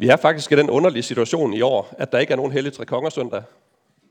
[0.00, 2.72] Vi er faktisk i den underlige situation i år, at der ikke er nogen hellig
[2.72, 3.42] tre konger søndag.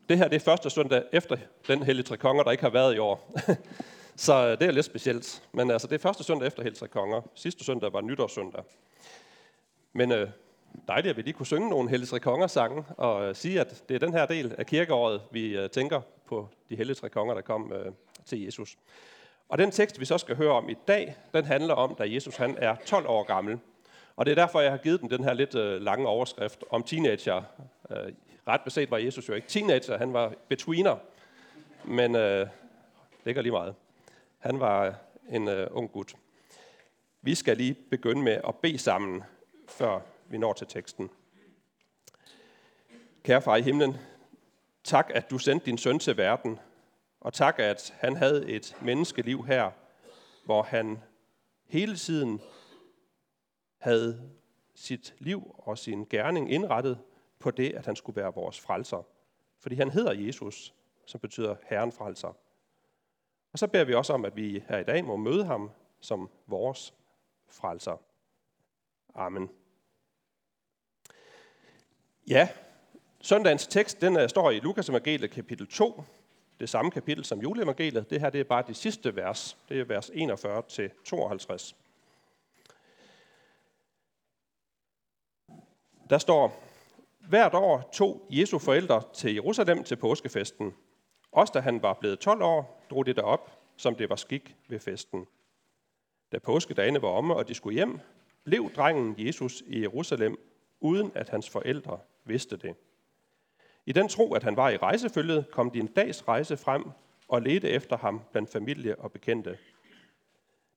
[0.10, 2.96] Det her det er første søndag efter den hellige tre konger, der ikke har været
[2.96, 3.34] i år.
[4.16, 5.44] Så øh, det er lidt specielt.
[5.52, 7.22] Men altså, det er første søndag efter hellig tre konger.
[7.36, 8.64] Sidste søndag var nytårssøndag.
[9.94, 10.30] Men øh,
[10.88, 13.84] dejligt, at vi lige kunne synge nogle hellige tre konger sange og øh, sige, at
[13.90, 17.34] det er den her del af kirkeåret, vi øh, tænker på de hellige tre konger,
[17.34, 17.92] der kom øh,
[18.26, 18.78] til Jesus.
[19.50, 22.36] Og den tekst, vi så skal høre om i dag, den handler om, da Jesus
[22.36, 23.60] han er 12 år gammel.
[24.18, 26.84] Og det er derfor, jeg har givet den den her lidt øh, lange overskrift om
[26.84, 27.44] teenager.
[27.92, 28.14] Øh,
[28.48, 30.98] ret beset var Jesus jo ikke teenager, han var betweener.
[31.86, 32.48] Men øh,
[33.26, 33.76] det gør lige meget.
[34.40, 34.94] Han var øh,
[35.30, 36.14] en øh, ung gut.
[37.22, 39.24] Vi skal lige begynde med at bede sammen,
[39.68, 40.00] før
[40.30, 41.10] vi når til teksten.
[43.24, 43.98] Kære far i himlen,
[44.84, 46.60] tak at du sendte din søn til verden,
[47.22, 49.72] og tak at han havde et menneskeliv her,
[50.46, 51.00] hvor han
[51.66, 52.42] hele tiden
[53.78, 54.30] havde
[54.76, 57.00] sit liv og sin gerning indrettet
[57.40, 59.04] på det, at han skulle være vores frelser.
[59.60, 60.74] Fordi han hedder Jesus,
[61.06, 62.38] som betyder Herren frelser.
[63.54, 66.30] Og så beder vi også om, at vi her i dag må møde ham som
[66.48, 66.94] vores
[67.50, 68.02] frelser.
[69.16, 69.50] Amen.
[72.28, 72.50] Ja,
[73.22, 76.04] søndagens tekst den øh, står i Lukas evangeliet kapitel 2,
[76.60, 78.10] det samme kapitel som juleevangeliet.
[78.10, 79.58] Det her det er bare det sidste vers.
[79.70, 81.76] Det er vers 41-52 til 52.
[86.10, 86.64] Der står,
[87.20, 90.74] hvert år tog Jesu forældre til Jerusalem til påskefesten.
[91.32, 94.80] Også da han var blevet 12 år, drog de derop, som det var skik ved
[94.80, 95.28] festen.
[96.32, 98.00] Da påskedagene var omme, og de skulle hjem,
[98.44, 100.40] blev drengen Jesus i Jerusalem,
[100.80, 102.76] uden at hans forældre vidste det.
[103.86, 106.84] I den tro, at han var i rejsefølget, kom de en dags rejse frem
[107.28, 109.58] og ledte efter ham blandt familie og bekendte.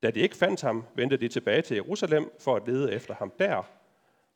[0.02, 3.32] Da de ikke fandt ham, vendte de tilbage til Jerusalem for at lede efter ham
[3.38, 3.62] der,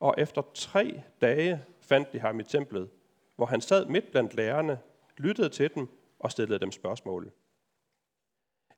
[0.05, 2.91] og efter tre dage fandt de ham i templet,
[3.37, 4.79] hvor han sad midt blandt lærerne,
[5.17, 5.89] lyttede til dem
[6.19, 7.33] og stillede dem spørgsmål.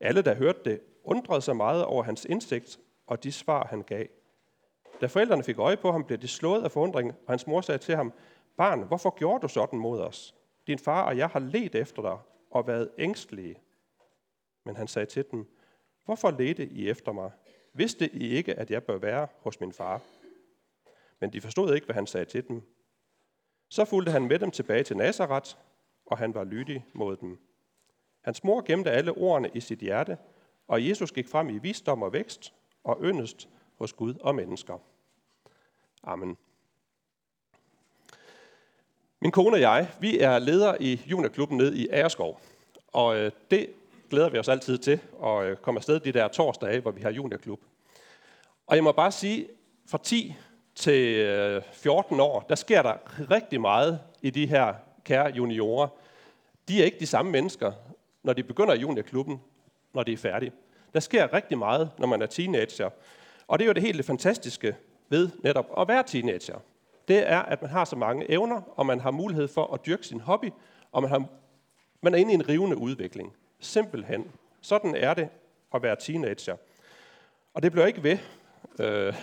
[0.00, 4.06] Alle, der hørte det, undrede sig meget over hans indsigt og de svar, han gav.
[5.00, 7.78] Da forældrene fik øje på ham, blev de slået af forundring, og hans mor sagde
[7.78, 8.12] til ham,
[8.56, 10.34] Barn, hvorfor gjorde du sådan mod os?
[10.66, 12.19] Din far og jeg har let efter dig
[12.50, 13.60] og været ængstelige.
[14.65, 15.47] Men han sagde til dem,
[16.04, 17.31] Hvorfor ledte I efter mig?
[17.72, 20.00] Vidste I ikke, at jeg bør være hos min far?
[21.21, 22.62] Men de forstod ikke, hvad han sagde til dem.
[23.69, 25.56] Så fulgte han med dem tilbage til Nazareth,
[26.06, 27.38] og han var lydig mod dem.
[28.21, 30.19] Hans mor gemte alle ordene i sit hjerte,
[30.69, 32.54] og Jesus gik frem i visdom og vækst
[32.84, 34.78] og yndest hos Gud og mennesker.
[36.03, 36.37] Amen.
[39.21, 42.41] Min kone og jeg, vi er ledere i juniorklubben ned i Agerskov.
[42.87, 43.71] Og øh, det
[44.10, 47.10] glæder vi os altid til at øh, komme afsted de der torsdage, hvor vi har
[47.10, 47.60] juniorklub.
[48.66, 49.48] Og jeg må bare sige,
[49.87, 50.34] fra 10
[50.76, 52.94] til øh, 14 år, der sker der
[53.31, 55.88] rigtig meget i de her kære juniorer.
[56.69, 57.72] De er ikke de samme mennesker,
[58.22, 59.41] når de begynder i juniorklubben,
[59.94, 60.53] når de er færdige.
[60.94, 62.91] Der sker rigtig meget, når man er teenager.
[63.48, 64.76] Og det er jo det helt fantastiske
[65.09, 66.59] ved netop at være teenager.
[67.09, 70.06] Det er, at man har så mange evner, og man har mulighed for at dyrke
[70.06, 70.50] sin hobby,
[70.92, 71.25] og man, har,
[72.03, 73.32] man er inde i en rivende udvikling.
[73.60, 74.31] Simpelthen.
[74.60, 75.28] Sådan er det
[75.75, 76.56] at være teenager.
[77.54, 78.19] Og det bliver ikke ved.
[78.81, 79.15] Øh,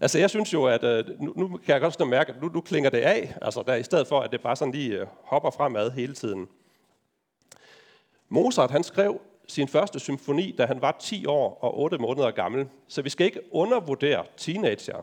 [0.00, 2.60] altså jeg synes jo, at øh, nu, nu kan jeg godt mærke, at nu, nu
[2.60, 5.50] klinger det af, altså der, i stedet for, at det bare sådan lige øh, hopper
[5.50, 6.48] fremad hele tiden.
[8.28, 12.68] Mozart han skrev sin første symfoni, da han var 10 år og 8 måneder gammel.
[12.88, 15.02] Så vi skal ikke undervurdere teenager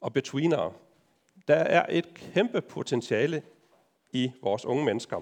[0.00, 0.72] og betweenere.
[1.48, 3.42] Der er et kæmpe potentiale
[4.12, 5.20] i vores unge mennesker.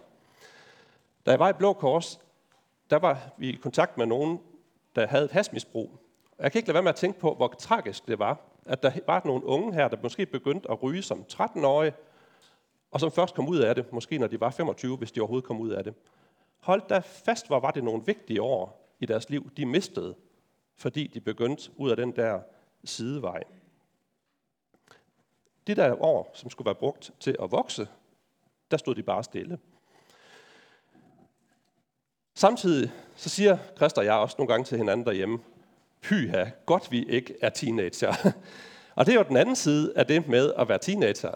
[1.27, 2.21] Da jeg var i Blå Kors,
[2.91, 4.41] der var vi i kontakt med nogen,
[4.97, 5.91] der havde et hasmisbrug.
[6.39, 8.93] Jeg kan ikke lade være med at tænke på, hvor tragisk det var, at der
[9.07, 11.93] var nogle unge her, der måske begyndte at ryge som 13-årige,
[12.91, 15.47] og som først kom ud af det, måske når de var 25, hvis de overhovedet
[15.47, 15.95] kom ud af det.
[16.59, 20.15] Hold da fast, hvor var det nogle vigtige år i deres liv, de mistede,
[20.77, 22.41] fordi de begyndte ud af den der
[22.85, 23.43] sidevej.
[25.67, 27.89] De der år, som skulle være brugt til at vokse,
[28.71, 29.59] der stod de bare stille.
[32.35, 35.39] Samtidig så siger Christ og jeg også nogle gange til hinanden derhjemme,
[36.05, 38.33] pyha, godt vi ikke er teenager.
[38.97, 41.35] og det er jo den anden side af det med at være teenager,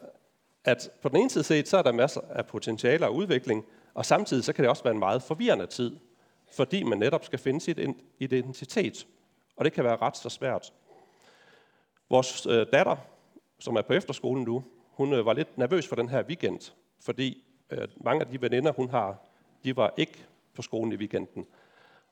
[0.65, 4.06] at på den ene side set, så er der masser af potentiale og udvikling, og
[4.06, 5.97] samtidig så kan det også være en meget forvirrende tid,
[6.53, 7.79] fordi man netop skal finde sit
[8.19, 9.06] identitet.
[9.56, 10.73] Og det kan være ret så svært.
[12.11, 12.97] Vores øh, datter,
[13.59, 17.44] som er på efterskolen nu, hun øh, var lidt nervøs for den her weekend, fordi
[17.70, 19.17] øh, mange af de veninder, hun har,
[19.65, 21.47] de var ikke på skolen i weekenden.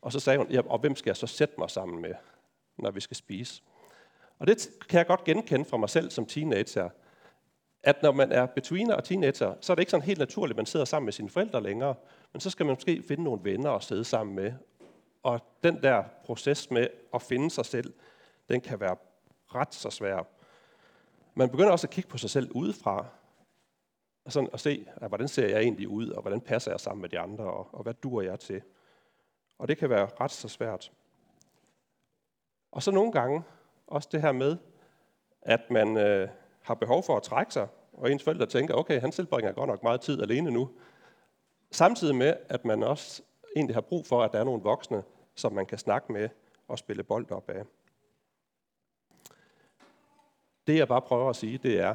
[0.02, 2.14] Og så sagde hun, ja, og hvem skal jeg så sætte mig sammen med,
[2.78, 3.62] når vi skal spise?
[4.38, 6.88] Og det kan jeg godt genkende fra mig selv som teenager,
[7.82, 10.56] at når man er betweener og teenager, så er det ikke sådan helt naturligt, at
[10.56, 11.94] man sidder sammen med sine forældre længere,
[12.32, 14.52] men så skal man måske finde nogle venner at sidde sammen med.
[15.22, 17.94] Og den der proces med at finde sig selv,
[18.48, 18.96] den kan være
[19.54, 20.26] ret så svær.
[21.34, 23.06] Man begynder også at kigge på sig selv udefra,
[24.24, 27.00] og, sådan at se, at hvordan ser jeg egentlig ud, og hvordan passer jeg sammen
[27.00, 28.62] med de andre, og, og hvad duer jeg til.
[29.58, 30.92] Og det kan være ret så svært.
[32.72, 33.42] Og så nogle gange
[33.86, 34.56] også det her med,
[35.42, 36.28] at man øh,
[36.62, 39.82] har behov for at trække sig, og ens forældre tænker, okay, han tilbringer godt nok
[39.82, 40.70] meget tid alene nu.
[41.70, 43.22] Samtidig med, at man også
[43.56, 45.02] egentlig har brug for, at der er nogle voksne,
[45.34, 46.28] som man kan snakke med
[46.68, 47.64] og spille bold op af.
[50.66, 51.94] Det jeg bare prøver at sige, det er,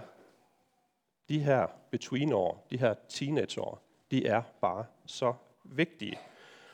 [1.29, 3.81] de her between-år, de her teenage-år,
[4.11, 5.33] de er bare så
[5.63, 6.19] vigtige.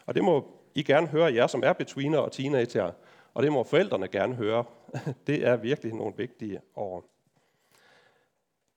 [0.05, 2.91] Og det må I gerne høre, jer som er betweener og teenager,
[3.37, 4.63] og det må forældrene gerne høre.
[5.27, 7.05] Det er virkelig nogle vigtige år.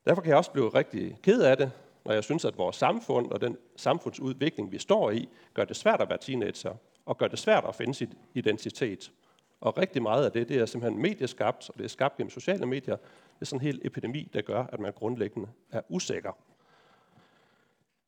[0.04, 1.72] Derfor kan jeg også blive rigtig ked af det,
[2.04, 6.00] når jeg synes, at vores samfund og den samfundsudvikling, vi står i, gør det svært
[6.00, 6.74] at være teenager,
[7.06, 9.12] og gør det svært at finde sit identitet.
[9.60, 12.66] Og rigtig meget af det, det er simpelthen medieskabt, og det er skabt gennem sociale
[12.66, 12.96] medier.
[12.96, 16.32] Det er sådan en hel epidemi, der gør, at man grundlæggende er usikker.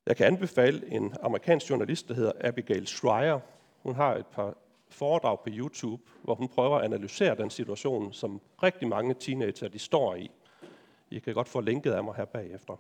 [0.07, 3.41] Jeg kan anbefale en amerikansk journalist, der hedder Abigail Schreier.
[3.83, 4.57] Hun har et par
[4.93, 9.79] foredrag på YouTube, hvor hun prøver at analysere den situation, som rigtig mange teenager de
[9.79, 10.31] står i.
[11.11, 12.77] I kan godt få linket af mig her bagefter.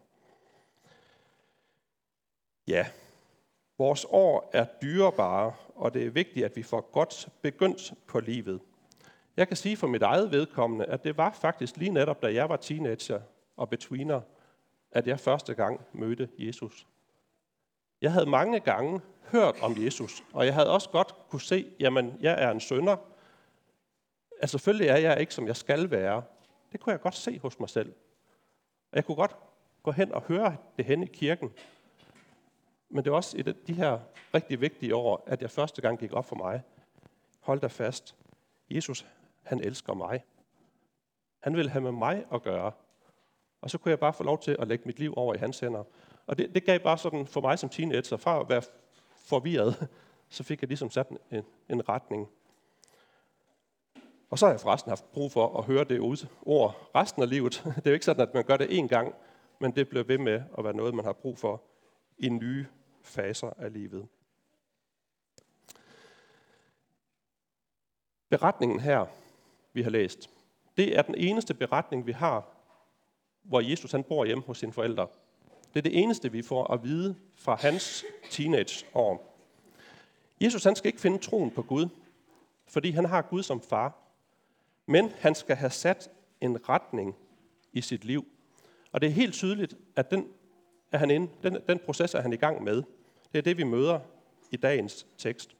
[2.68, 2.86] Ja,
[3.78, 8.60] vores år er dyrebare, og det er vigtigt, at vi får godt begyndt på livet.
[9.36, 12.48] Jeg kan sige for mit eget vedkommende, at det var faktisk lige netop, da jeg
[12.48, 13.20] var teenager
[13.56, 14.20] og betweener,
[14.90, 16.86] at jeg første gang mødte Jesus.
[18.00, 19.00] Jeg havde mange gange
[19.32, 22.96] hørt om Jesus, og jeg havde også godt kunne se, jamen, jeg er en sønder.
[24.40, 26.22] Altså, selvfølgelig er jeg ikke, som jeg skal være.
[26.72, 27.92] Det kunne jeg godt se hos mig selv.
[28.92, 29.36] Og jeg kunne godt
[29.82, 31.52] gå hen og høre det hen i kirken.
[32.88, 33.98] Men det var også i de her
[34.34, 36.62] rigtig vigtige år, at jeg første gang gik op for mig.
[37.40, 38.16] Hold da fast.
[38.70, 39.06] Jesus,
[39.42, 40.24] han elsker mig.
[41.40, 42.72] Han vil have med mig at gøre.
[43.60, 45.60] Og så kunne jeg bare få lov til at lægge mit liv over i hans
[45.60, 45.84] hænder.
[46.26, 48.62] Og det, det gav bare sådan for mig som teenager, fra at være
[49.24, 49.88] forvirret,
[50.28, 52.28] så fik jeg ligesom sat en, en retning.
[54.30, 56.00] Og så har jeg forresten haft brug for at høre det
[56.42, 57.62] ord resten af livet.
[57.76, 59.14] Det er jo ikke sådan, at man gør det én gang,
[59.60, 61.62] men det bliver ved med at være noget, man har brug for
[62.18, 62.66] i nye
[63.02, 64.08] faser af livet.
[68.28, 69.06] Beretningen her,
[69.72, 70.30] vi har læst,
[70.76, 72.48] det er den eneste beretning, vi har,
[73.42, 75.08] hvor Jesus han bor hjemme hos sine forældre.
[75.74, 79.38] Det er det eneste, vi får at vide fra hans teenageår.
[80.40, 81.88] Jesus han skal ikke finde troen på Gud,
[82.68, 83.98] fordi han har Gud som far.
[84.86, 86.10] Men han skal have sat
[86.40, 87.16] en retning
[87.72, 88.26] i sit liv.
[88.92, 90.26] Og det er helt tydeligt, at den,
[90.92, 92.82] er han inde, den, den proces er han i gang med.
[93.32, 94.00] Det er det, vi møder
[94.50, 95.56] i dagens tekst.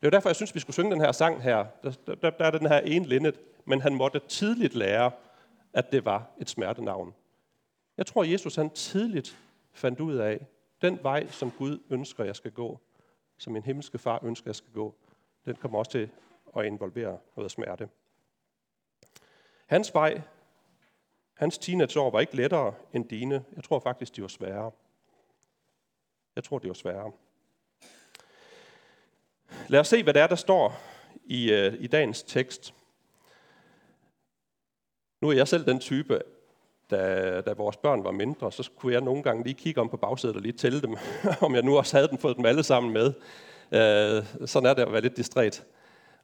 [0.00, 1.66] Det er derfor, jeg synes, vi skulle synge den her sang her.
[1.82, 5.10] Der, der, der er den her ene lindet, men han måtte tidligt lære,
[5.72, 7.14] at det var et smertenavn.
[7.96, 9.38] Jeg tror, Jesus han tidligt
[9.74, 10.46] fandt ud af,
[10.82, 12.80] den vej, som Gud ønsker, jeg skal gå,
[13.38, 14.94] som min himmelske far ønsker, jeg skal gå,
[15.44, 16.10] den kommer også til
[16.56, 17.88] at involvere noget smerte.
[19.66, 20.22] Hans vej,
[21.34, 23.44] hans teenageår var ikke lettere end dine.
[23.56, 24.70] Jeg tror faktisk, de var sværere.
[26.36, 27.12] Jeg tror, det var sværere.
[29.68, 30.80] Lad os se, hvad det er, der står
[31.24, 32.74] i, øh, i dagens tekst.
[35.20, 36.22] Nu er jeg selv den type,
[36.90, 39.96] da, da vores børn var mindre, så kunne jeg nogle gange lige kigge om på
[39.96, 40.96] bagsædet og lige tælle dem,
[41.46, 43.12] om jeg nu også havde dem, fået dem alle sammen med.
[43.72, 45.64] Øh, sådan er det at være lidt distræt.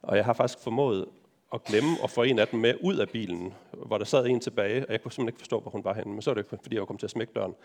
[0.01, 1.05] Og jeg har faktisk formået
[1.53, 4.39] at glemme at få en af dem med ud af bilen, hvor der sad en
[4.39, 6.41] tilbage, og jeg kunne simpelthen ikke forstå, hvor hun var henne, men så var det
[6.41, 7.55] ikke, fordi jeg var kommet til at smække døren.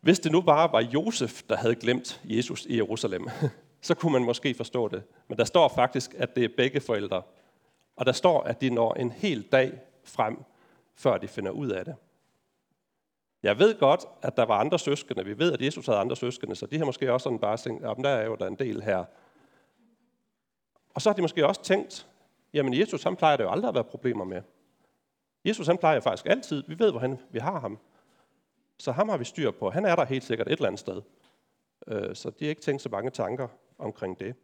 [0.00, 3.28] Hvis det nu bare var Josef, der havde glemt Jesus i Jerusalem,
[3.80, 5.02] så kunne man måske forstå det.
[5.28, 7.22] Men der står faktisk, at det er begge forældre.
[7.96, 9.72] Og der står, at de når en hel dag
[10.04, 10.38] frem,
[10.96, 11.94] før de finder ud af det.
[13.42, 15.24] Jeg ved godt, at der var andre søskende.
[15.24, 17.84] Vi ved, at Jesus havde andre søskende, så de har måske også sådan bare tænkt,
[17.84, 19.04] at der er jo der en del her.
[20.94, 22.08] Og så har de måske også tænkt,
[22.52, 24.42] jamen Jesus, han plejer det jo aldrig at være problemer med.
[25.44, 26.64] Jesus, han plejer faktisk altid.
[26.68, 27.78] Vi ved, hvor han, vi har ham.
[28.78, 29.70] Så ham har vi styr på.
[29.70, 31.02] Han er der helt sikkert et eller andet sted.
[31.86, 33.48] Øh, så de har ikke tænkt så mange tanker
[33.78, 34.34] omkring det.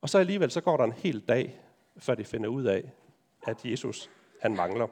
[0.00, 1.60] Og så alligevel, så går der en hel dag,
[1.96, 2.92] før de finder ud af,
[3.42, 4.10] at Jesus,
[4.46, 4.86] han mangler.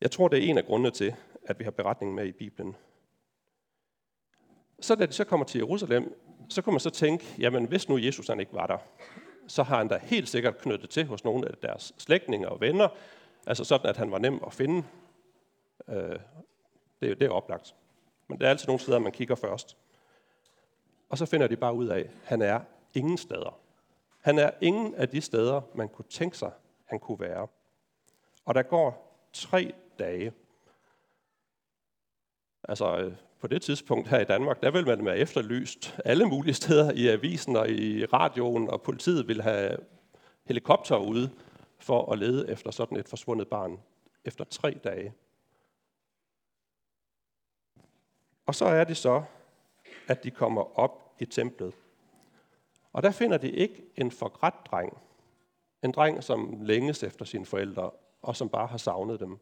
[0.00, 2.76] Jeg tror, det er en af grundene til, at vi har beretningen med i Bibelen.
[4.80, 6.14] Så da de så kommer til Jerusalem,
[6.48, 8.78] så kan man så tænke, jamen hvis nu Jesus han ikke var der,
[9.46, 12.88] så har han da helt sikkert knyttet til hos nogle af deres slægtninge og venner,
[13.48, 14.84] Altså sådan, at han var nem at finde.
[15.88, 16.18] Øh,
[17.00, 17.74] det, det er oplagt.
[18.28, 19.76] Men der er altid nogle steder, man kigger først.
[21.08, 22.60] Og så finder de bare ud af, at han er
[22.94, 23.60] ingen steder.
[24.20, 26.50] Han er ingen af de steder, man kunne tænke sig,
[26.88, 27.46] han kunne være.
[28.44, 30.32] Og der går tre dage.
[32.68, 36.54] Altså øh, på det tidspunkt her i Danmark, der vil man være efterlyst alle mulige
[36.54, 39.76] steder i avisen og i radioen, og politiet vil have
[40.44, 41.30] helikopter ude
[41.78, 43.80] for at lede efter sådan et forsvundet barn
[44.24, 45.14] efter tre dage.
[48.46, 49.22] Og så er det så,
[50.08, 51.74] at de kommer op i templet.
[52.92, 54.98] Og der finder de ikke en forgrædt dreng.
[55.84, 57.90] En dreng, som længes efter sine forældre,
[58.22, 59.38] og som bare har savnet dem.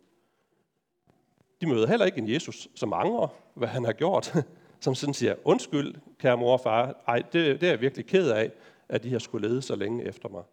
[1.61, 4.35] De møder heller ikke en Jesus, som angrer, hvad han har gjort.
[4.81, 8.31] Som sådan siger, undskyld, kære mor og far, ej, det, det er jeg virkelig ked
[8.31, 8.53] af,
[8.89, 10.45] at de har skulle lede så længe efter mig.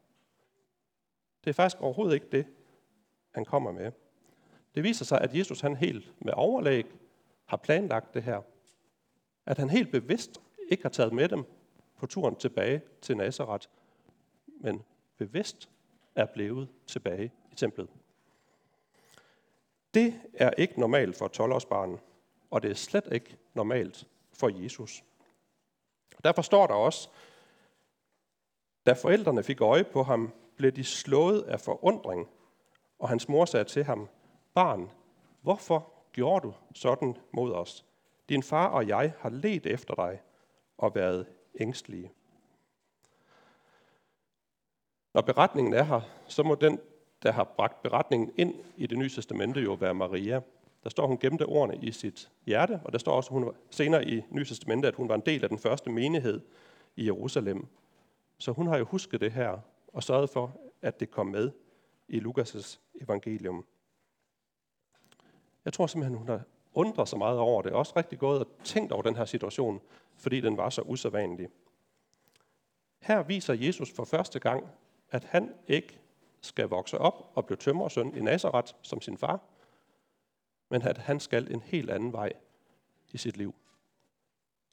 [1.43, 2.45] Det er faktisk overhovedet ikke det,
[3.31, 3.91] han kommer med.
[4.75, 6.85] Det viser sig, at Jesus han helt med overlæg
[7.45, 8.41] har planlagt det her.
[9.45, 11.43] At han helt bevidst ikke har taget med dem
[11.97, 13.67] på turen tilbage til Nazareth,
[14.47, 14.83] men
[15.17, 15.69] bevidst
[16.15, 17.89] er blevet tilbage i templet.
[19.93, 21.99] Det er ikke normalt for 12-årsbarnen,
[22.51, 25.03] og det er slet ikke normalt for Jesus.
[26.23, 27.09] Derfor står der også,
[28.85, 32.29] da forældrene fik øje på ham, blev de slået af forundring,
[32.99, 34.09] og hans mor sagde til ham,
[34.53, 34.91] Barn,
[35.41, 37.85] hvorfor gjorde du sådan mod os?
[38.29, 40.21] Din far og jeg har let efter dig
[40.77, 41.27] og været
[41.59, 42.11] ængstelige.
[45.13, 46.79] Når beretningen er her, så må den,
[47.23, 50.41] der har bragt beretningen ind i det nye testamente, jo være Maria.
[50.83, 54.23] Der står, hun gemte ordene i sit hjerte, og der står også hun senere i
[54.29, 56.41] Nye Testamente, at hun var en del af den første menighed
[56.95, 57.67] i Jerusalem.
[58.37, 61.51] Så hun har jo husket det her og sørget for, at det kom med
[62.07, 63.65] i Lukas' evangelium.
[65.65, 66.41] Jeg tror simpelthen, hun har
[66.73, 69.81] undret sig meget over det, og også rigtig godt og tænkt over den her situation,
[70.17, 71.47] fordi den var så usædvanlig.
[72.99, 74.67] Her viser Jesus for første gang,
[75.13, 75.99] at han ikke
[76.41, 79.39] skal vokse op og blive tømmersøn i Nazareth som sin far,
[80.69, 82.33] men at han skal en helt anden vej
[83.11, 83.55] i sit liv.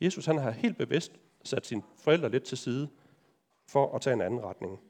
[0.00, 1.12] Jesus han har helt bevidst
[1.44, 2.88] sat sine forældre lidt til side
[3.66, 4.80] for at tage en anden retning.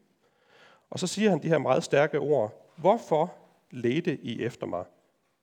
[0.90, 2.72] Og så siger han de her meget stærke ord.
[2.76, 3.34] Hvorfor
[3.70, 4.84] ledte I efter mig?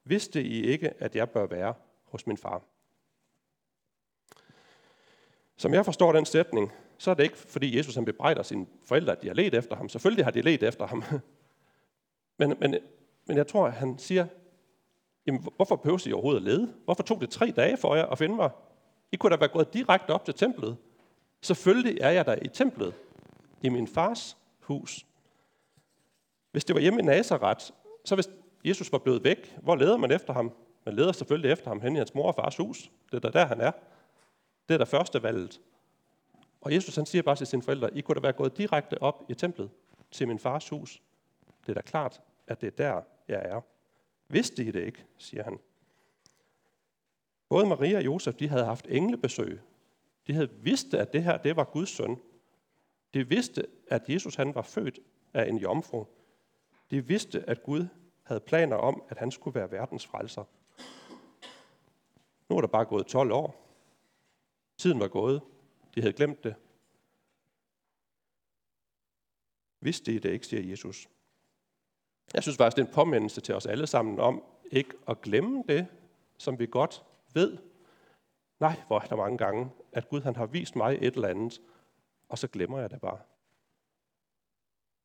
[0.04, 1.74] Vidste I ikke, at jeg bør være
[2.04, 2.62] hos min far?
[5.58, 9.12] Som jeg forstår den sætning, så er det ikke, fordi Jesus han bebrejder sine forældre,
[9.12, 9.90] at de har let efter ham.
[9.90, 11.04] Selvfølgelig har de let efter ham.
[12.40, 12.76] Men, men,
[13.26, 14.28] men jeg tror, at han siger,
[15.28, 16.74] jamen, hvorfor behøver I overhovedet at lede?
[16.86, 18.50] Hvorfor tog det tre dage for jer at finde mig?
[19.12, 20.78] I kunne da være gået direkte op til templet.
[21.42, 22.94] Selvfølgelig er jeg der i templet,
[23.62, 25.06] i min fars hus.
[26.52, 27.66] Hvis det var hjemme i Nazareth,
[28.06, 28.30] så hvis
[28.66, 30.52] Jesus var blevet væk, hvor leder man efter ham?
[30.86, 32.92] Man leder selvfølgelig efter ham hen i hans mor og fars hus.
[33.12, 33.72] Det er der, der han er.
[34.70, 35.60] Det er der første valget.
[36.68, 39.26] Og Jesus han siger bare til sine forældre, I kunne da være gået direkte op
[39.30, 39.70] i templet
[40.12, 41.02] til min fars hus.
[41.62, 43.62] Det er da klart, at det er der, jeg er.
[44.28, 45.60] Vidste I det ikke, siger han.
[47.50, 49.60] Både Maria og Josef, de havde haft englebesøg.
[50.28, 52.18] De havde vidst, at det her, det var Guds søn.
[53.14, 55.00] De vidste, at Jesus han var født
[55.34, 56.06] af en jomfru.
[56.92, 57.88] De vidste, at Gud
[58.24, 60.44] havde planer om, at han skulle være verdens frelser.
[62.50, 63.56] Nu er der bare gået 12 år.
[64.78, 65.42] Tiden var gået.
[65.98, 66.56] De havde glemt det.
[69.80, 71.10] Vidste I det ikke, siger Jesus.
[72.34, 75.64] Jeg synes faktisk, det er en påmindelse til os alle sammen om ikke at glemme
[75.68, 75.88] det,
[76.38, 77.58] som vi godt ved.
[78.60, 81.62] Nej, hvor er der mange gange, at Gud han har vist mig et eller andet,
[82.30, 83.20] og så glemmer jeg det bare.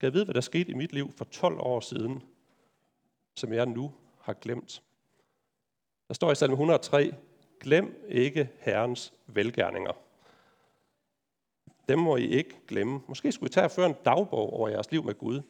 [0.01, 2.23] Kan jeg vide, hvad der skete i mit liv for 12 år siden,
[3.35, 4.83] som jeg nu har glemt?
[6.09, 7.15] Der står i salme 103,
[7.61, 9.93] glem ikke Herrens velgærninger.
[11.89, 13.01] Dem må I ikke glemme.
[13.09, 15.43] Måske skulle I tage og føre en dagbog over jeres liv med Gud,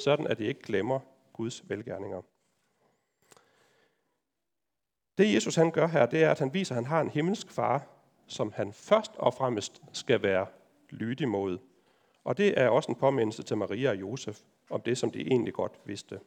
[0.00, 1.00] sådan at I ikke glemmer
[1.32, 2.22] Guds velgærninger.
[5.18, 7.50] Det Jesus han gør her, det er, at han viser, at han har en himmelsk
[7.50, 7.86] far,
[8.26, 10.46] som han først og fremmest skal være
[10.90, 11.58] lydig mod.
[12.24, 15.54] Og det er også en påmindelse til Maria og Josef om det, som de egentlig
[15.54, 16.20] godt vidste.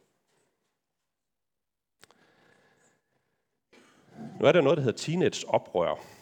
[4.40, 6.19] Nu er der noget, der hedder teenage-oprør.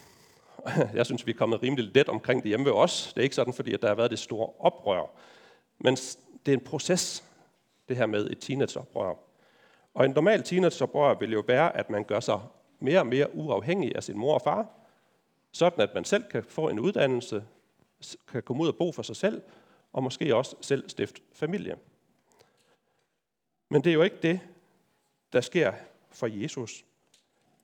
[0.94, 3.12] Jeg synes, vi er kommet rimelig let omkring det hjemme ved os.
[3.14, 5.10] Det er ikke sådan, fordi at der har været det store oprør.
[5.78, 5.94] Men
[6.46, 7.25] det er en proces,
[7.88, 9.14] det her med et teenageoprør.
[9.94, 12.40] Og en normal teenageoprør vil jo være, at man gør sig
[12.80, 14.66] mere og mere uafhængig af sin mor og far,
[15.52, 17.44] sådan at man selv kan få en uddannelse,
[18.28, 19.42] kan komme ud og bo for sig selv,
[19.92, 21.76] og måske også selv stifte familie.
[23.68, 24.40] Men det er jo ikke det,
[25.32, 25.72] der sker
[26.10, 26.84] for Jesus.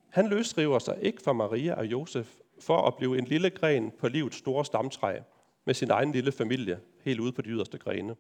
[0.08, 4.08] Han løsriver sig ikke fra Maria og Josef for at blive en lille gren på
[4.08, 5.20] livets store stamtræ
[5.64, 8.16] med sin egen lille familie helt ude på de yderste grene.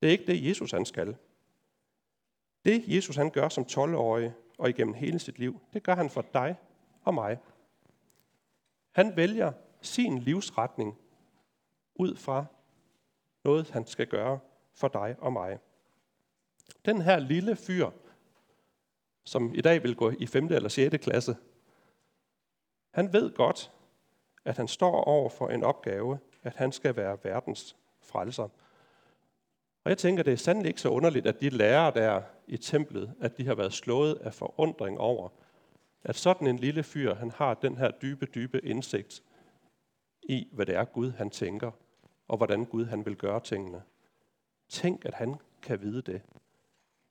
[0.00, 1.16] Det er ikke det, Jesus han skal.
[2.64, 6.24] Det, Jesus han gør som 12-årig og igennem hele sit liv, det gør han for
[6.34, 6.56] dig
[7.04, 7.38] og mig.
[8.92, 10.98] Han vælger sin livsretning
[11.94, 12.44] ud fra
[13.44, 14.38] noget, han skal gøre
[14.74, 15.58] for dig og mig.
[16.84, 17.90] Den her lille fyr,
[19.24, 20.46] som i dag vil gå i 5.
[20.46, 20.96] eller 6.
[20.96, 21.36] klasse,
[22.92, 23.72] han ved godt,
[24.44, 28.48] at han står over for en opgave, at han skal være verdens frelser.
[29.84, 33.14] Og jeg tænker, det er sandelig ikke så underligt, at de lærere der i templet,
[33.20, 35.28] at de har været slået af forundring over,
[36.04, 39.22] at sådan en lille fyr, han har den her dybe, dybe indsigt
[40.22, 41.70] i, hvad det er Gud, han tænker,
[42.28, 43.82] og hvordan Gud, han vil gøre tingene.
[44.68, 46.22] Tænk, at han kan vide det.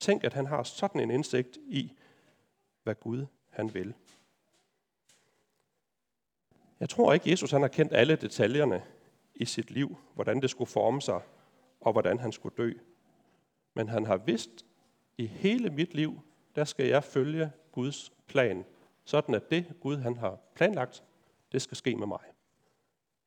[0.00, 1.92] Tænk, at han har sådan en indsigt i,
[2.82, 3.94] hvad Gud, han vil.
[6.82, 8.82] Jeg tror ikke, Jesus han har kendt alle detaljerne
[9.34, 11.20] i sit liv, hvordan det skulle forme sig,
[11.80, 12.72] og hvordan han skulle dø.
[13.74, 14.66] Men han har vidst,
[15.18, 16.20] i hele mit liv,
[16.54, 18.64] der skal jeg følge Guds plan,
[19.04, 21.04] sådan at det Gud han har planlagt,
[21.52, 22.20] det skal ske med mig.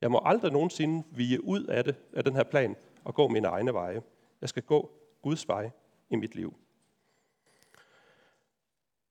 [0.00, 3.48] Jeg må aldrig nogensinde vige ud af det, af den her plan, og gå mine
[3.48, 4.02] egne veje.
[4.40, 4.90] Jeg skal gå
[5.22, 5.70] Guds vej
[6.10, 6.56] i mit liv.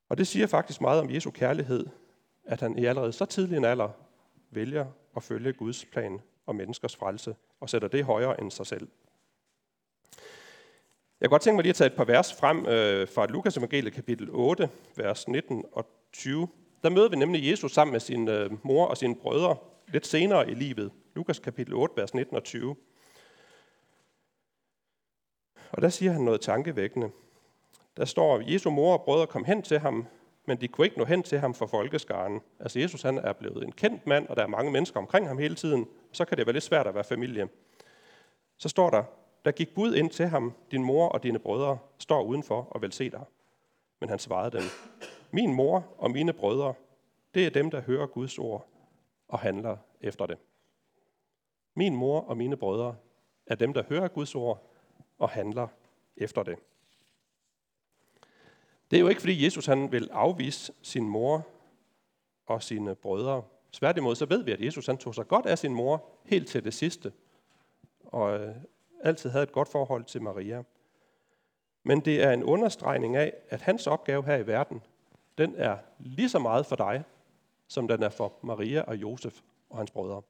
[0.10, 1.86] Og det siger faktisk meget om Jesu kærlighed,
[2.44, 4.05] at han i allerede så tidlig en alder
[4.52, 4.86] vælger
[5.16, 8.88] at følge Guds plan og menneskers frelse, og sætter det højere end sig selv.
[11.22, 13.58] Jeg kunne godt tænke mig lige at tage et par vers frem øh, fra Lukas
[13.58, 16.48] evangeliet kapitel 8, vers 19 og 20.
[16.84, 20.52] Der møder vi nemlig Jesus sammen med sin øh, mor og sine brødre lidt senere
[20.52, 20.92] i livet.
[21.16, 22.76] Lukas kapitel 8, vers 19 og 20.
[25.72, 27.12] Og der siger han noget tankevækkende.
[27.98, 30.08] Der står, Jesu mor og brødre kom hen til ham,
[30.46, 32.42] men de kunne ikke nå hen til ham for folkeskaren.
[32.60, 35.38] Altså Jesus han er blevet en kendt mand, og der er mange mennesker omkring ham
[35.38, 35.88] hele tiden.
[36.12, 37.50] Så kan det være lidt svært at være familie.
[38.58, 39.04] Så står der,
[39.46, 42.92] der gik bud ind til ham, din mor og dine brødre står udenfor og vil
[42.92, 43.24] se dig.
[44.00, 44.64] Men han svarede dem,
[45.32, 46.74] min mor og mine brødre,
[47.34, 48.68] det er dem, der hører Guds ord
[49.28, 50.38] og handler efter det.
[51.76, 52.96] Min mor og mine brødre
[53.48, 54.72] er dem, der hører Guds ord
[55.18, 55.68] og handler
[56.18, 56.58] efter det.
[58.96, 61.48] Det er jo ikke, fordi Jesus han vil afvise sin mor
[62.46, 63.44] og sine brødre.
[63.72, 66.64] Sværtimod så ved vi, at Jesus han tog sig godt af sin mor helt til
[66.64, 67.14] det sidste,
[68.06, 68.56] og øh,
[69.04, 70.64] altid havde et godt forhold til Maria.
[71.84, 74.82] Men det er en understregning af, at hans opgave her i verden,
[75.38, 77.04] den er lige så meget for dig,
[77.68, 80.22] som den er for Maria og Josef og hans brødre.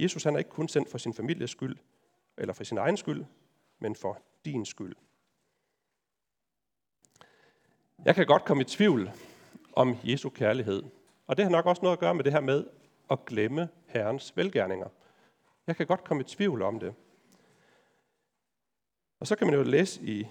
[0.00, 1.76] Jesus han er ikke kun sendt for sin families skyld,
[2.38, 3.24] eller for sin egen skyld,
[3.78, 4.96] men for din skyld.
[8.06, 9.10] Jeg kan godt komme i tvivl
[9.72, 10.82] om Jesu kærlighed.
[11.26, 12.64] Og det har nok også noget at gøre med det her med
[13.10, 14.88] at glemme Herrens velgærninger.
[15.66, 16.94] Jeg kan godt komme i tvivl om det.
[19.20, 20.26] Og så kan man jo læse i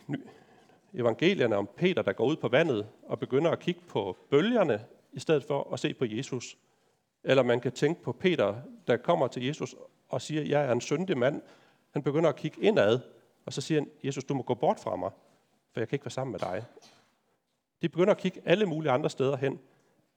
[0.94, 5.20] evangelierne om Peter, der går ud på vandet og begynder at kigge på bølgerne, i
[5.20, 6.58] stedet for at se på Jesus.
[7.24, 8.56] Eller man kan tænke på Peter,
[8.88, 9.76] der kommer til Jesus
[10.10, 11.42] og siger, jeg er en syndig mand.
[11.92, 13.00] Han begynder at kigge indad,
[13.46, 15.12] og så siger han, Jesus, du må gå bort fra mig,
[15.74, 16.66] for jeg kan ikke være sammen med dig.
[17.82, 19.60] De begynder at kigge alle mulige andre steder hen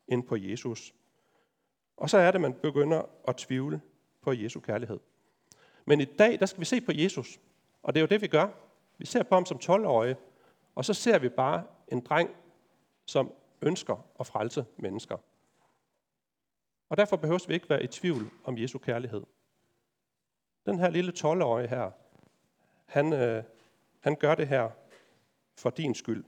[0.08, 0.94] end på Jesus.
[1.96, 3.80] Og så er det, man begynder at tvivle
[4.22, 5.00] på Jesu kærlighed.
[5.84, 7.40] Men i dag, der skal vi se på Jesus.
[7.82, 8.48] Og det er jo det, vi gør.
[8.98, 10.16] Vi ser på ham som 12-årige,
[10.74, 12.30] og så ser vi bare en dreng,
[13.06, 15.16] som ønsker at frelse mennesker.
[16.88, 19.22] Og derfor behøver vi ikke være i tvivl om Jesu kærlighed.
[20.66, 21.90] Den her lille 12-årige her,
[22.86, 23.42] han, øh,
[24.00, 24.70] han gør det her
[25.56, 26.24] for din skyld.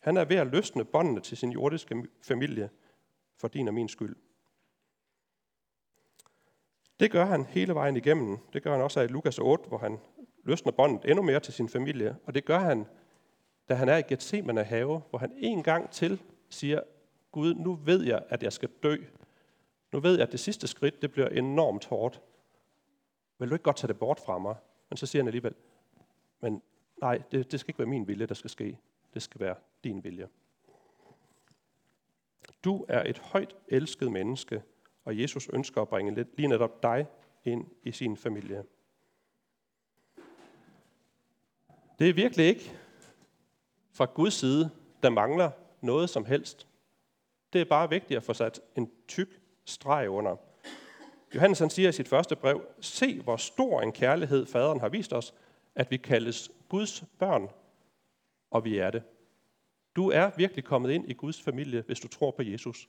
[0.00, 2.70] Han er ved at løsne båndene til sin jordiske familie
[3.36, 4.16] for din og min skyld.
[7.00, 8.38] Det gør han hele vejen igennem.
[8.52, 9.98] Det gør han også i Lukas 8, hvor han
[10.44, 12.16] løsner båndet endnu mere til sin familie.
[12.24, 12.86] Og det gør han,
[13.68, 16.80] da han er i Gethsemane have, hvor han en gang til siger,
[17.32, 18.96] Gud, nu ved jeg, at jeg skal dø.
[19.92, 22.20] Nu ved jeg, at det sidste skridt, det bliver enormt hårdt.
[23.38, 24.56] Vil du ikke godt tage det bort fra mig?
[24.88, 25.54] Men så siger han alligevel,
[26.40, 26.62] men
[27.00, 28.78] nej, det, det skal ikke være min vilje, der skal ske.
[29.14, 30.28] Det skal være din vilje.
[32.64, 34.62] Du er et højt elsket menneske,
[35.04, 37.06] og Jesus ønsker at bringe lige netop dig
[37.44, 38.64] ind i sin familie.
[41.98, 42.72] Det er virkelig ikke
[43.92, 44.70] fra Guds side,
[45.02, 46.66] der mangler noget som helst.
[47.52, 50.36] Det er bare vigtigt at få sat en tyk streg under.
[51.34, 55.12] Johannes han siger i sit første brev, se hvor stor en kærlighed faderen har vist
[55.12, 55.34] os,
[55.74, 57.48] at vi kaldes Guds børn,
[58.50, 59.02] og vi er det.
[59.96, 62.88] Du er virkelig kommet ind i Guds familie, hvis du tror på Jesus.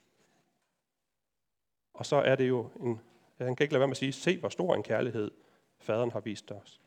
[1.94, 3.00] Og så er det jo en,
[3.38, 5.32] han kan ikke lade være med at sige, se hvor stor en kærlighed
[5.80, 6.82] faderen har vist os.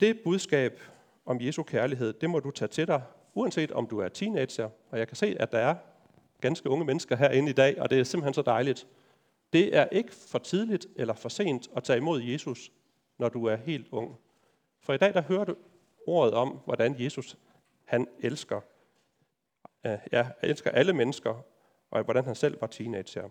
[0.00, 0.80] Det budskab
[1.24, 3.02] om Jesu kærlighed, det må du tage til dig,
[3.34, 5.76] uanset om du er teenager, og jeg kan se, at der er
[6.40, 8.86] ganske unge mennesker herinde i dag, og det er simpelthen så dejligt.
[9.52, 12.72] Det er ikke for tidligt eller for sent at tage imod Jesus,
[13.18, 14.16] når du er helt ung.
[14.80, 15.56] For i dag der hører du
[16.06, 17.38] ordet om, hvordan Jesus
[17.84, 18.60] han elsker,
[19.86, 21.42] øh, ja, elsker alle mennesker,
[21.90, 23.28] og hvordan han selv var teenager.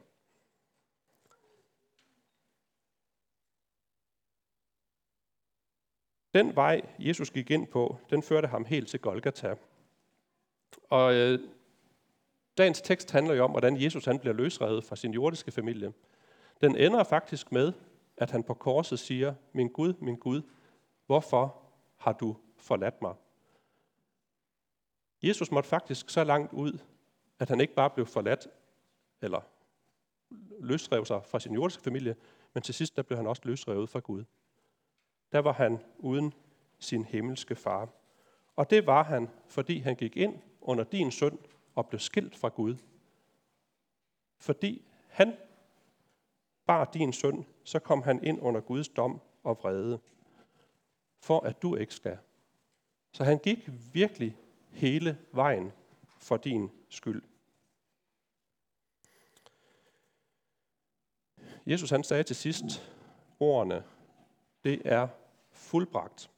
[6.34, 9.56] Den vej, Jesus gik ind på, den førte ham helt til Golgata.
[10.90, 11.40] Og øh,
[12.58, 15.94] dagens tekst handler jo om, hvordan Jesus han bliver løsrevet fra sin jordiske familie.
[16.62, 17.74] Den ender faktisk med,
[18.18, 20.42] at han på korset siger, min Gud, min Gud,
[21.06, 21.62] hvorfor
[21.98, 23.16] har du forladt mig?
[25.24, 26.80] Jesus måtte faktisk så langt ud,
[27.40, 28.48] at han ikke bare blev forladt,
[29.22, 29.42] eller
[30.60, 32.16] løsrev sig fra sin jordiske familie,
[32.54, 34.24] men til sidst der blev han også løsrevet fra Gud.
[35.32, 36.34] Der var han uden
[36.80, 37.90] sin himmelske far.
[38.56, 41.40] Og det var han, fordi han gik ind under din synd
[41.76, 42.76] og blev skilt fra Gud.
[44.38, 45.38] Fordi han
[46.66, 50.00] bar din synd, så kom han ind under Guds dom og vrede,
[51.20, 52.18] for at du ikke skal.
[53.16, 54.38] Så han gik virkelig
[54.72, 55.72] hele vejen
[56.08, 57.22] for din skyld.
[61.66, 62.64] Jesus han sagde til sidst
[63.40, 63.84] ordene,
[64.64, 65.08] det er
[65.52, 66.30] fuldbragt.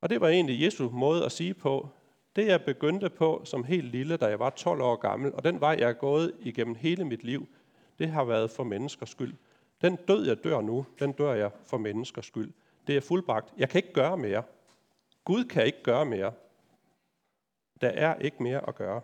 [0.00, 1.88] Og det var egentlig Jesu måde at sige på,
[2.36, 5.60] det jeg begyndte på som helt lille, da jeg var 12 år gammel, og den
[5.60, 7.48] vej jeg er gået igennem hele mit liv,
[7.98, 9.34] det har været for menneskers skyld.
[9.82, 12.52] Den død, jeg dør nu, den dør jeg for menneskers skyld.
[12.86, 13.52] Det er fuldbragt.
[13.56, 14.42] Jeg kan ikke gøre mere.
[15.24, 16.32] Gud kan ikke gøre mere.
[17.80, 19.00] Der er ikke mere at gøre.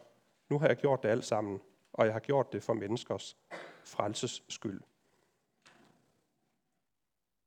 [0.48, 1.60] Nu har jeg gjort det alt sammen,
[1.92, 3.36] og jeg har gjort det for menneskers
[3.84, 4.80] frelses skyld.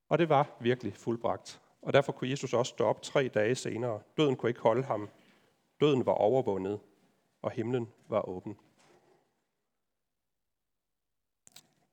[0.10, 1.62] Og det var virkelig fuldbragt.
[1.82, 4.02] Og derfor kunne Jesus også stå op tre dage senere.
[4.18, 5.10] Døden kunne ikke holde ham.
[5.80, 6.80] Døden var overvundet,
[7.42, 8.58] og himlen var åben.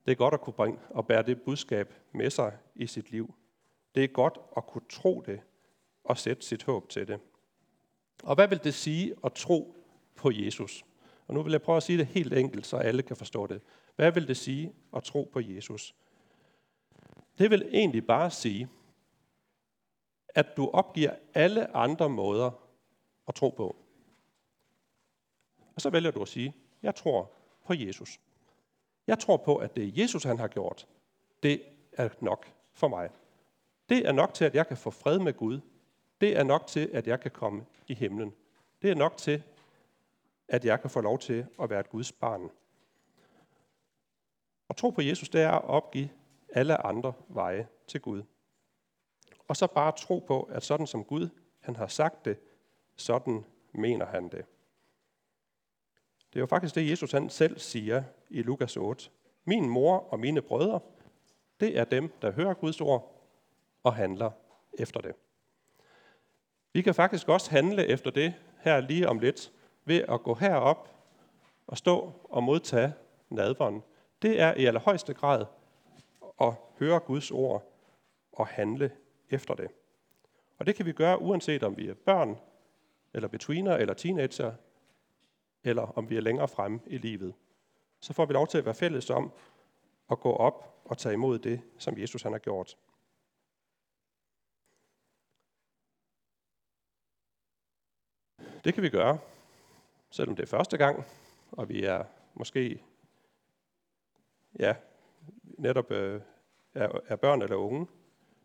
[0.05, 3.35] Det er godt at kunne bringe og bære det budskab med sig i sit liv.
[3.95, 5.40] Det er godt at kunne tro det
[6.05, 7.21] og sætte sit håb til det.
[8.23, 9.77] Og hvad vil det sige at tro
[10.17, 10.85] på Jesus?
[11.27, 13.61] Og nu vil jeg prøve at sige det helt enkelt, så alle kan forstå det.
[13.97, 15.95] Hvad vil det sige at tro på Jesus?
[17.39, 18.69] Det vil egentlig bare sige,
[20.29, 22.51] at du opgiver alle andre måder
[23.29, 23.77] at tro på.
[25.75, 27.33] Og så vælger du at sige, jeg tror
[27.67, 28.21] på Jesus.
[29.07, 30.87] Jeg tror på, at det Jesus, han har gjort,
[31.43, 33.11] det er nok for mig.
[33.89, 35.61] Det er nok til, at jeg kan få fred med Gud.
[36.20, 38.35] Det er nok til, at jeg kan komme i himlen.
[38.83, 39.42] Det er nok til,
[40.48, 42.50] at jeg kan få lov til at være et Guds barn.
[44.68, 46.09] Og tro på Jesus, det er at opgive
[46.48, 48.22] alle andre veje til Gud.
[49.48, 51.28] Og så bare tro på, at sådan som Gud
[51.61, 52.38] han har sagt det,
[52.96, 54.44] sådan mener han det.
[56.33, 59.11] Det er jo faktisk det, Jesus han selv siger i Lukas 8.
[59.44, 60.80] Min mor og mine brødre,
[61.61, 63.24] det er dem, der hører Guds ord
[63.83, 64.30] og handler
[64.78, 65.14] efter det.
[66.72, 69.52] Vi kan faktisk også handle efter det her lige om lidt,
[69.85, 70.88] ved at gå herop
[71.66, 72.92] og stå og modtage
[73.30, 73.83] nadveren.
[74.22, 75.44] Det er i allerhøjeste grad
[76.40, 77.72] at høre Guds ord
[78.33, 78.90] og handle
[79.30, 79.68] efter det.
[80.59, 82.38] Og det kan vi gøre uanset om vi er børn,
[83.14, 84.52] eller betweener, eller teenager,
[85.64, 87.35] eller om vi er længere fremme i livet.
[88.00, 89.33] Så får vi lov til at være fælles om
[90.11, 92.76] at gå op og tage imod det, som Jesus han har gjort.
[98.64, 99.18] Det kan vi gøre,
[100.11, 101.05] selvom det er første gang,
[101.53, 102.83] og vi er måske
[104.59, 104.75] ja,
[105.44, 106.20] netop øh,
[106.75, 107.87] er, er børn eller unge.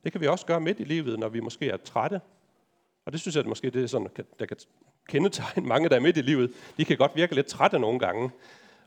[0.03, 2.21] Det kan vi også gøre midt i livet, når vi måske er trætte.
[3.05, 4.57] Og det synes jeg at måske det er sådan, der kan
[5.07, 6.51] kendetegne mange, der er midt i livet.
[6.77, 8.31] De kan godt virke lidt trætte nogle gange.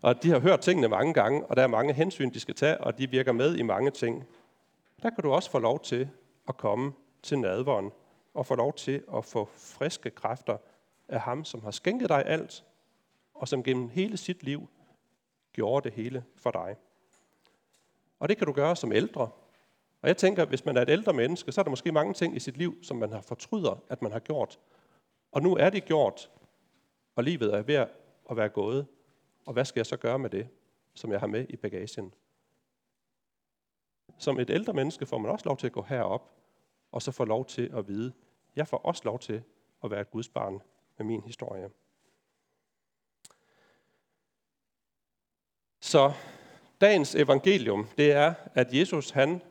[0.02, 2.80] Og de har hørt tingene mange gange, og der er mange hensyn, de skal tage,
[2.80, 4.26] og de virker med i mange ting.
[5.02, 6.08] Der kan du også få lov til
[6.48, 7.90] at komme til nadveren
[8.34, 10.56] og få lov til at få friske kræfter
[11.08, 12.64] af ham, som har skænket dig alt,
[13.34, 14.68] og som gennem hele sit liv
[15.52, 16.76] gjorde det hele for dig.
[18.18, 19.30] Og det kan du gøre som ældre.
[20.02, 22.14] Og jeg tænker, at hvis man er et ældre menneske, så er der måske mange
[22.14, 24.58] ting i sit liv, som man har fortryder, at man har gjort.
[25.32, 26.30] Og nu er det gjort,
[27.16, 27.74] og livet er ved
[28.30, 28.86] at være gået.
[29.46, 30.48] Og hvad skal jeg så gøre med det,
[30.94, 32.12] som jeg har med i bagagen?
[34.18, 36.30] som et ældre menneske får man også lov til at gå herop,
[36.92, 38.12] og så få lov til at vide,
[38.56, 39.42] jeg får også lov til
[39.84, 40.60] at være et Guds barn
[40.98, 41.70] med min historie.
[45.80, 46.12] Så
[46.80, 49.42] dagens evangelium, det er, at Jesus han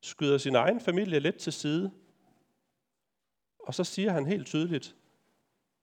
[0.00, 1.90] skyder sin egen familie lidt til side,
[3.58, 4.96] og så siger han helt tydeligt,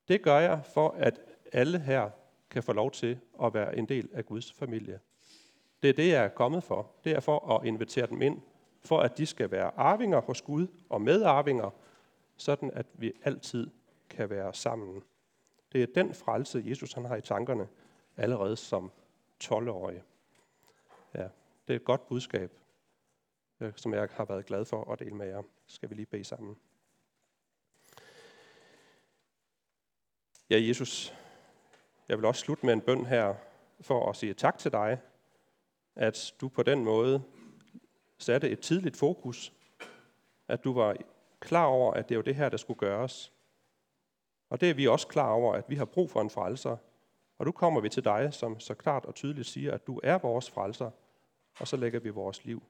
[0.08, 1.20] det gør jeg for, at
[1.52, 2.10] alle her
[2.50, 5.00] kan få lov til at være en del af Guds familie.
[5.82, 6.92] Det er det, jeg er kommet for.
[7.04, 8.42] Det er for at invitere dem ind,
[8.82, 11.70] for at de skal være arvinger hos Gud og medarvinger,
[12.38, 13.68] sådan at vi altid
[14.10, 15.04] kan være sammen.
[15.72, 17.68] Det er den frelse, Jesus han har i tankerne
[18.18, 18.92] allerede som
[19.44, 20.04] 12-årig.
[21.14, 21.28] Ja,
[21.68, 22.52] det er et godt budskab,
[23.60, 25.42] øh, som jeg har været glad for at dele med jer.
[25.68, 26.58] Skal vi lige bede sammen.
[30.50, 31.14] Ja, Jesus,
[32.10, 33.36] jeg vil også slutte med en bøn her
[33.82, 35.02] for at sige tak til dig,
[35.96, 37.24] at du på den måde
[38.18, 39.54] satte et tidligt fokus,
[40.48, 40.96] at du var
[41.40, 43.34] klar over, at det var det her, der skulle gøres.
[44.50, 46.78] Og det er vi også klar over, at vi har brug for en frelser.
[47.38, 50.18] Og nu kommer vi til dig, som så klart og tydeligt siger, at du er
[50.18, 50.92] vores frelser,
[51.60, 52.64] og så lægger vi vores liv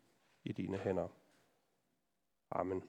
[0.43, 1.07] i dine hænder.
[2.51, 2.83] Amen.